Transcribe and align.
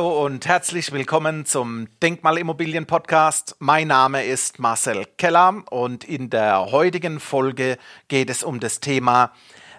Hallo 0.00 0.24
und 0.24 0.46
herzlich 0.46 0.92
willkommen 0.92 1.44
zum 1.44 1.86
Denkmalimmobilien 2.00 2.86
Podcast. 2.86 3.56
Mein 3.58 3.88
Name 3.88 4.24
ist 4.24 4.58
Marcel 4.58 5.04
Keller 5.18 5.62
und 5.68 6.04
in 6.04 6.30
der 6.30 6.70
heutigen 6.72 7.20
Folge 7.20 7.76
geht 8.08 8.30
es 8.30 8.42
um 8.42 8.60
das 8.60 8.80
Thema, 8.80 9.34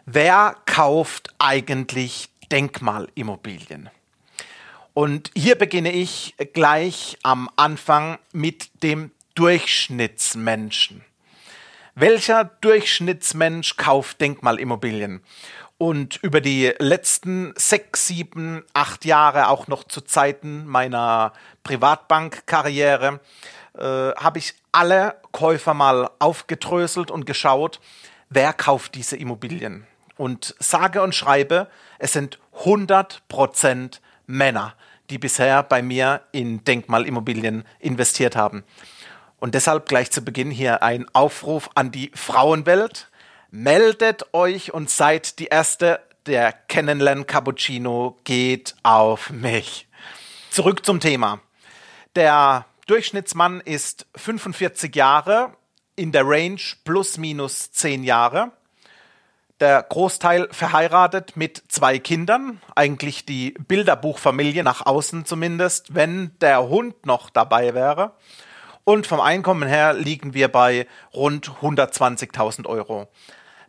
wer 0.05 0.57
kauft 0.67 1.33
eigentlich 1.39 2.29
Denkmalimmobilien? 2.51 3.89
Und 4.93 5.31
hier 5.35 5.55
beginne 5.55 5.91
ich 5.91 6.35
gleich 6.53 7.17
am 7.23 7.49
Anfang 7.55 8.19
mit 8.31 8.83
dem 8.83 9.09
Durchschnittsmenschen. 9.33 11.03
Welcher 11.95 12.45
Durchschnittsmensch 12.61 13.75
kauft 13.75 14.21
Denkmalimmobilien? 14.21 15.23
Und 15.81 16.19
über 16.21 16.41
die 16.41 16.71
letzten 16.77 17.55
sechs, 17.57 18.05
sieben, 18.05 18.63
acht 18.71 19.03
Jahre, 19.03 19.47
auch 19.47 19.67
noch 19.67 19.83
zu 19.83 20.01
Zeiten 20.01 20.67
meiner 20.67 21.33
Privatbankkarriere, 21.63 23.19
äh, 23.75 23.81
habe 23.81 24.37
ich 24.37 24.53
alle 24.71 25.15
Käufer 25.31 25.73
mal 25.73 26.11
aufgedröselt 26.19 27.09
und 27.09 27.25
geschaut, 27.25 27.79
wer 28.29 28.53
kauft 28.53 28.93
diese 28.93 29.17
Immobilien. 29.17 29.87
Und 30.17 30.55
sage 30.59 31.01
und 31.01 31.15
schreibe, 31.15 31.67
es 31.97 32.13
sind 32.13 32.37
100% 32.63 34.01
Männer, 34.27 34.75
die 35.09 35.17
bisher 35.17 35.63
bei 35.63 35.81
mir 35.81 36.21
in 36.31 36.63
Denkmalimmobilien 36.63 37.65
investiert 37.79 38.35
haben. 38.35 38.63
Und 39.39 39.55
deshalb 39.55 39.89
gleich 39.89 40.11
zu 40.11 40.23
Beginn 40.23 40.51
hier 40.51 40.83
ein 40.83 41.07
Aufruf 41.13 41.71
an 41.73 41.91
die 41.91 42.11
Frauenwelt 42.13 43.09
meldet 43.51 44.33
euch 44.33 44.73
und 44.73 44.89
seid 44.89 45.37
die 45.39 45.47
Erste. 45.47 45.99
Der 46.25 46.53
Kennenlern 46.53 47.27
Cappuccino 47.27 48.17
geht 48.23 48.75
auf 48.83 49.29
mich. 49.29 49.87
Zurück 50.49 50.85
zum 50.85 50.99
Thema. 50.99 51.39
Der 52.15 52.65
Durchschnittsmann 52.87 53.61
ist 53.61 54.05
45 54.15 54.95
Jahre, 54.95 55.53
in 55.95 56.11
der 56.11 56.23
Range 56.25 56.61
plus 56.83 57.17
minus 57.17 57.71
10 57.71 58.03
Jahre. 58.03 58.51
Der 59.59 59.83
Großteil 59.83 60.47
verheiratet 60.51 61.37
mit 61.37 61.61
zwei 61.67 61.99
Kindern, 61.99 62.59
eigentlich 62.75 63.25
die 63.25 63.51
Bilderbuchfamilie 63.51 64.63
nach 64.63 64.85
außen 64.85 65.25
zumindest, 65.25 65.93
wenn 65.93 66.31
der 66.39 66.67
Hund 66.67 67.05
noch 67.05 67.29
dabei 67.29 67.73
wäre. 67.73 68.13
Und 68.83 69.05
vom 69.05 69.19
Einkommen 69.19 69.69
her 69.69 69.93
liegen 69.93 70.33
wir 70.33 70.47
bei 70.47 70.87
rund 71.13 71.49
120.000 71.61 72.65
Euro. 72.65 73.07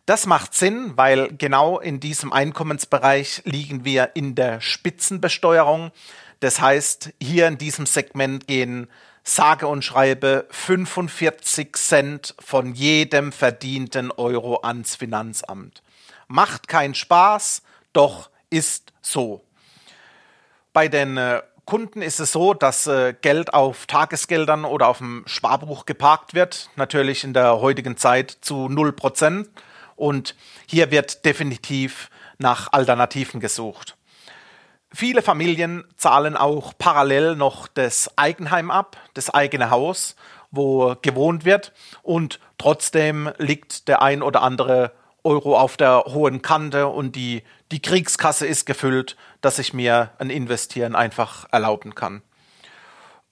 Das 0.07 0.27
macht 0.27 0.55
Sinn, 0.55 0.93
weil 0.97 1.33
genau 1.37 1.79
in 1.79 2.01
diesem 2.01 2.33
Einkommensbereich 2.33 3.43
liegen 3.45 3.85
wir 3.85 4.11
in 4.15 4.35
der 4.35 4.61
Spitzenbesteuerung. 4.61 5.93
Das 6.41 6.61
heißt, 6.61 7.11
hier 7.23 7.47
in 7.47 7.57
diesem 7.57 7.87
Segment 7.87 8.49
gehen 8.49 8.89
sage 9.23 9.69
und 9.69 9.85
schreibe 9.85 10.49
45 10.51 11.77
Cent 11.77 12.35
von 12.41 12.75
jedem 12.75 13.31
verdienten 13.31 14.11
Euro 14.11 14.61
ans 14.63 14.97
Finanzamt. 14.97 15.85
Macht 16.27 16.67
keinen 16.67 16.95
Spaß, 16.95 17.63
doch 17.93 18.31
ist 18.51 18.93
so. 19.01 19.45
Bei 20.73 20.89
den 20.89 21.17
äh, 21.17 21.43
Kunden 21.65 22.03
ist 22.03 22.19
es 22.19 22.33
so, 22.33 22.55
dass 22.55 22.89
äh, 22.89 23.15
Geld 23.21 23.55
auf 23.55 23.87
Tagesgeldern 23.87 24.65
oder 24.65 24.89
auf 24.89 24.99
dem 24.99 25.23
Sparbuch 25.27 25.87
geparkt 25.87 26.35
wird. 26.35 26.71
Natürlich 26.75 27.23
in 27.23 27.35
der 27.35 27.61
heutigen 27.61 27.97
Zeit 27.97 28.37
zu 28.41 28.69
0 28.69 28.93
Prozent. 28.93 29.49
Und 29.97 30.35
hier 30.67 30.91
wird 30.91 31.25
definitiv 31.25 32.11
nach 32.39 32.73
Alternativen 32.73 33.41
gesucht. 33.41 33.97
Viele 34.95 35.23
Familien 35.23 35.85
zahlen 35.97 36.37
auch 36.37 36.75
parallel 36.77 37.35
noch 37.35 37.67
das 37.67 38.17
Eigenheim 38.19 38.71
ab, 38.71 38.99
das 39.15 39.31
eigene 39.31 39.71
Haus, 39.71 40.17
wo 40.51 40.97
gewohnt 41.01 41.47
wird. 41.47 41.73
Und 42.03 42.41
trotzdem 42.59 43.31
liegt 43.39 43.89
der 43.89 44.03
ein 44.03 44.23
oder 44.23 44.43
andere 44.43 44.93
Euro 45.25 45.59
auf 45.59 45.77
der 45.77 46.05
hohen 46.09 46.43
Kante 46.43 46.89
und 46.89 47.17
die, 47.17 47.43
die 47.71 47.81
Kriegskasse 47.81 48.47
ist 48.47 48.67
gefüllt, 48.67 49.17
dass 49.41 49.59
ich 49.59 49.73
mir 49.73 50.11
ein 50.19 50.31
Investieren 50.31 50.95
einfach 50.95 51.47
erlauben 51.53 51.95
kann. 51.95 52.23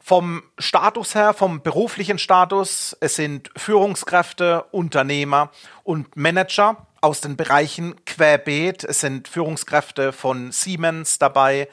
Vom 0.03 0.43
Status 0.59 1.15
her, 1.15 1.35
vom 1.35 1.63
beruflichen 1.63 2.19
Status, 2.19 2.97
es 3.01 3.17
sind 3.17 3.51
Führungskräfte, 3.55 4.65
Unternehmer 4.71 5.51
und 5.85 6.17
Manager 6.17 6.87
aus 7.03 7.21
den 7.21 7.37
Bereichen 7.37 8.03
querbeet. 8.07 8.83
Es 8.83 9.01
sind 9.01 9.29
Führungskräfte 9.29 10.13
von 10.13 10.53
Siemens 10.53 11.19
dabei, 11.19 11.69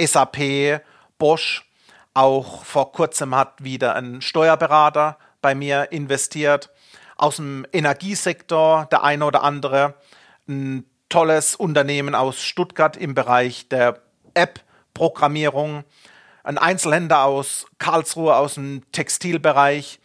SAP, 0.00 0.80
Bosch. 1.18 1.64
Auch 2.14 2.64
vor 2.64 2.92
kurzem 2.92 3.34
hat 3.34 3.62
wieder 3.62 3.94
ein 3.94 4.22
Steuerberater 4.22 5.18
bei 5.42 5.54
mir 5.54 5.92
investiert. 5.92 6.70
Aus 7.16 7.36
dem 7.36 7.66
Energiesektor 7.72 8.86
der 8.86 9.04
eine 9.04 9.24
oder 9.26 9.42
andere. 9.42 9.94
Ein 10.48 10.86
tolles 11.08 11.54
Unternehmen 11.54 12.14
aus 12.14 12.42
Stuttgart 12.42 12.96
im 12.96 13.14
Bereich 13.14 13.68
der 13.68 14.00
App-Programmierung 14.34 15.84
ein 16.46 16.58
Einzelhändler 16.58 17.24
aus 17.24 17.66
Karlsruhe, 17.78 18.36
aus 18.36 18.54
dem 18.54 18.82
Textilbereich. 18.92 19.98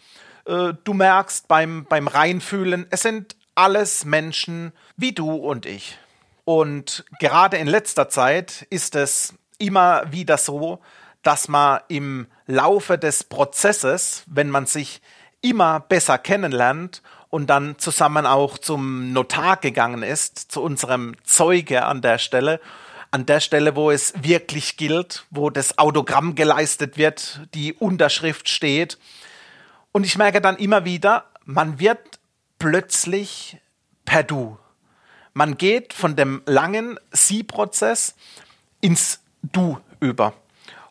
Äh, 0.46 0.74
du 0.84 0.94
merkst 0.94 1.47
beim, 1.47 1.85
beim 1.88 2.07
Reinfühlen, 2.07 2.88
es 2.90 3.03
sind 3.03 3.35
alles 3.53 4.06
Menschen 4.06 4.72
wie 4.97 5.12
du 5.12 5.35
und 5.35 5.68
ich. 5.68 6.00
Und 6.44 7.06
gerade 7.19 7.57
in 7.57 7.68
letzter 7.68 8.09
Zeit 8.09 8.66
ist 8.72 8.96
es 8.96 9.35
immer 9.59 10.12
wieder 10.12 10.38
so, 10.38 10.81
dass 11.22 11.47
man 11.47 11.81
im 11.88 12.25
Laufe 12.47 12.97
des 12.97 13.23
Prozesses, 13.23 14.23
wenn 14.25 14.50
man 14.50 14.66
sich 14.66 15.00
immer 15.41 15.79
besser 15.79 16.18
kennenlernt 16.18 17.03
und 17.29 17.52
dann 17.52 17.78
zusammen 17.78 18.25
auch 18.25 18.58
zum 18.58 19.13
Notar 19.13 19.58
gegangen 19.58 20.02
ist, 20.02 20.52
zu 20.52 20.63
unserem 20.63 21.16
Zeuge 21.23 21.85
an 21.85 22.02
der 22.02 22.18
Stelle 22.18 22.59
an 23.11 23.25
der 23.25 23.41
Stelle, 23.41 23.75
wo 23.75 23.91
es 23.91 24.13
wirklich 24.23 24.77
gilt, 24.77 25.25
wo 25.29 25.49
das 25.49 25.77
Autogramm 25.77 26.33
geleistet 26.35 26.97
wird, 26.97 27.41
die 27.53 27.73
Unterschrift 27.73 28.47
steht. 28.47 28.97
Und 29.91 30.05
ich 30.05 30.17
merke 30.17 30.39
dann 30.39 30.55
immer 30.55 30.85
wieder, 30.85 31.25
man 31.44 31.79
wird 31.79 32.19
plötzlich 32.57 33.57
per 34.05 34.23
Du. 34.23 34.57
Man 35.33 35.57
geht 35.57 35.94
von 35.94 36.16
dem 36.16 36.41
langen 36.45 36.99
Sie-Prozess 37.11 38.16
ins 38.79 39.19
Du 39.43 39.79
über. 39.99 40.33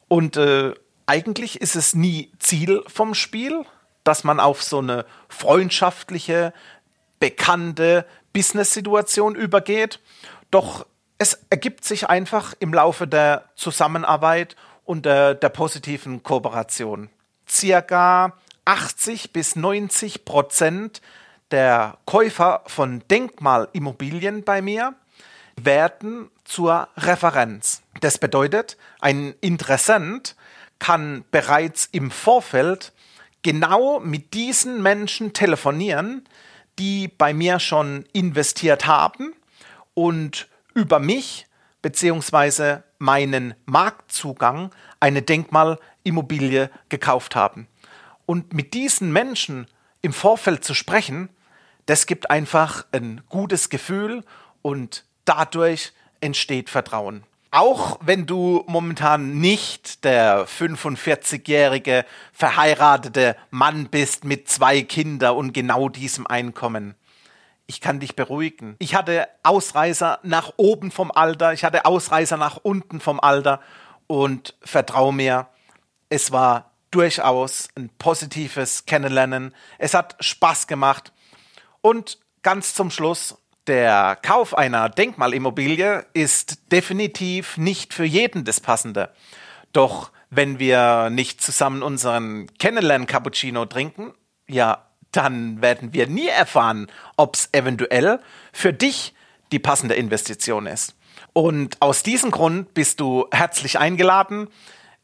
Und 0.09 0.37
äh, 0.37 0.75
eigentlich 1.07 1.61
ist 1.61 1.77
es 1.77 1.95
nie 1.95 2.31
Ziel 2.39 2.83
vom 2.87 3.15
Spiel, 3.15 3.65
dass 4.05 4.25
man 4.25 4.41
auf 4.41 4.63
so 4.63 4.79
eine 4.79 5.07
freundschaftliche, 5.29 6.53
bekannte 7.19 8.07
Business-Situation 8.33 9.35
übergeht. 9.35 10.01
Doch 10.51 10.87
es 11.21 11.39
ergibt 11.51 11.85
sich 11.85 12.09
einfach 12.09 12.55
im 12.61 12.73
Laufe 12.73 13.07
der 13.07 13.45
Zusammenarbeit 13.55 14.57
und 14.87 15.05
der, 15.05 15.35
der 15.35 15.51
positiven 15.51 16.23
Kooperation. 16.23 17.11
Circa 17.47 18.33
80 18.65 19.31
bis 19.31 19.55
90 19.55 20.25
Prozent 20.25 21.03
der 21.51 21.99
Käufer 22.07 22.63
von 22.67 23.03
Denkmalimmobilien 23.11 24.45
bei 24.45 24.63
mir 24.63 24.95
werden 25.57 26.31
zur 26.45 26.89
Referenz. 26.97 27.83
Das 28.01 28.17
bedeutet, 28.17 28.79
ein 29.01 29.35
Interessent 29.43 30.37
kann 30.79 31.27
bereits 31.31 31.87
im 31.93 32.11
Vorfeld 32.11 32.95
genau 33.43 34.01
mit 34.01 34.33
diesen 34.33 34.81
Menschen 34.81 35.35
telefonieren, 35.35 36.27
die 36.79 37.09
bei 37.09 37.35
mir 37.35 37.61
schon 37.61 38.07
investiert 38.15 38.87
haben 38.87 39.35
und 39.93 40.49
über 40.75 40.99
mich 40.99 41.47
bzw. 41.83 42.79
meinen 42.99 43.55
Marktzugang 43.67 44.71
eine 45.01 45.23
Denkmalimmobilie 45.23 46.71
gekauft 46.89 47.37
haben. 47.37 47.67
Und 48.27 48.53
mit 48.53 48.75
diesen 48.75 49.13
Menschen 49.13 49.67
im 50.03 50.13
Vorfeld 50.13 50.65
zu 50.65 50.75
sprechen, 50.75 51.31
das 51.87 52.07
gibt 52.07 52.31
einfach 52.31 52.87
ein 52.93 53.23
gutes 53.29 53.69
Gefühl 53.69 54.25
und 54.63 55.05
dadurch 55.25 55.93
entsteht 56.21 56.71
Vertrauen. 56.71 57.25
Auch 57.51 57.99
wenn 58.01 58.27
du 58.27 58.63
momentan 58.69 59.39
nicht 59.39 60.05
der 60.05 60.47
45-jährige 60.47 62.05
verheiratete 62.33 63.35
Mann 63.51 63.89
bist 63.89 64.25
mit 64.25 64.49
zwei 64.49 64.83
Kindern 64.83 65.35
und 65.35 65.53
genau 65.53 65.89
diesem 65.89 66.29
Einkommen 66.29 66.95
ich 67.71 67.81
kann 67.81 68.01
dich 68.01 68.17
beruhigen. 68.17 68.75
Ich 68.81 68.97
hatte 68.97 69.29
Ausreißer 69.45 70.19
nach 70.25 70.55
oben 70.57 70.91
vom 70.91 71.13
Alter, 71.13 71.53
ich 71.53 71.63
hatte 71.63 71.85
Ausreißer 71.85 72.37
nach 72.37 72.57
unten 72.57 72.99
vom 72.99 73.21
Alter 73.21 73.61
und 74.09 74.57
vertrau 74.61 75.13
mir, 75.13 75.47
es 76.09 76.33
war 76.33 76.73
durchaus 76.91 77.69
ein 77.77 77.89
positives 77.97 78.87
Kennenlernen. 78.87 79.55
Es 79.79 79.95
hat 79.95 80.17
Spaß 80.19 80.67
gemacht 80.67 81.13
und 81.81 82.19
ganz 82.43 82.75
zum 82.75 82.91
Schluss, 82.91 83.39
der 83.69 84.19
Kauf 84.21 84.59
einer 84.59 84.89
Denkmalimmobilie 84.89 86.07
ist 86.13 86.73
definitiv 86.73 87.57
nicht 87.57 87.95
für 87.95 88.05
jeden 88.05 88.45
das 88.45 88.59
Passende. 88.59 89.15
Doch 89.73 90.11
wenn 90.29 90.59
wir 90.59 91.09
nicht 91.11 91.41
zusammen 91.41 91.85
unseren 91.85 92.49
Kennenlern-Cappuccino 92.59 93.67
trinken, 93.67 94.13
ja, 94.49 94.90
dann 95.13 95.61
werden 95.63 95.93
wir 95.93 96.07
nie 96.07 96.29
erfahren, 96.29 96.87
ob 97.17 97.35
es 97.35 97.49
eventuell 97.53 98.21
für 98.53 98.73
dich 98.73 99.15
die 99.53 99.59
passende 99.59 99.95
Investition 99.95 100.67
ist. 100.67 100.95
Und 101.33 101.77
aus 101.81 102.03
diesem 102.03 102.31
Grund 102.31 102.75
bist 102.75 103.01
du 103.01 103.27
herzlich 103.33 103.79
eingeladen. 103.79 104.49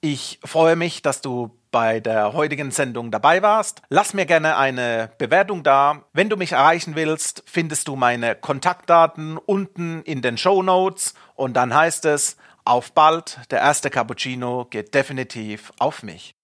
Ich 0.01 0.39
freue 0.45 0.77
mich, 0.77 1.03
dass 1.03 1.21
du 1.21 1.51
bei 1.71 2.01
der 2.01 2.33
heutigen 2.33 2.71
Sendung 2.71 3.11
dabei 3.11 3.43
warst. 3.43 3.83
Lass 3.89 4.15
mir 4.15 4.25
gerne 4.25 4.57
eine 4.57 5.11
Bewertung 5.19 5.63
da. 5.63 6.05
Wenn 6.13 6.31
du 6.31 6.37
mich 6.37 6.53
erreichen 6.53 6.95
willst, 6.95 7.43
findest 7.47 7.89
du 7.89 7.97
meine 7.97 8.35
Kontaktdaten 8.35 9.37
unten 9.37 10.03
in 10.03 10.23
den 10.23 10.39
Show 10.39 10.63
Notes 10.63 11.15
und 11.35 11.55
dann 11.55 11.75
heißt 11.75 12.07
es 12.07 12.37
auf 12.65 12.93
bald, 12.93 13.39
der 13.51 13.61
erste 13.61 13.91
Cappuccino 13.91 14.65
geht 14.65 14.95
definitiv 14.95 15.73
auf 15.79 16.03
mich. 16.03 16.35